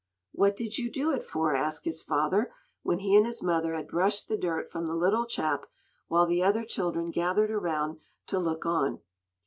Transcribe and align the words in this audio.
"What 0.31 0.55
did 0.55 0.79
you 0.79 0.89
do 0.91 1.11
it 1.11 1.23
for?" 1.23 1.55
asked 1.55 1.85
his 1.85 2.01
father, 2.01 2.51
when 2.81 2.97
he 2.97 3.15
and 3.15 3.23
his 3.23 3.43
mother 3.43 3.75
had 3.75 3.87
brushed 3.87 4.27
the 4.29 4.35
dirt 4.35 4.67
from 4.71 4.87
the 4.87 4.95
little 4.95 5.27
chap, 5.27 5.67
while 6.07 6.25
the 6.25 6.41
other 6.41 6.63
children 6.65 7.11
gathered 7.11 7.51
around 7.51 7.99
to 8.25 8.39
look 8.39 8.65
on. 8.65 9.01